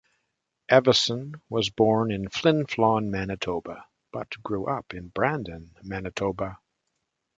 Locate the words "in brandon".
4.95-5.75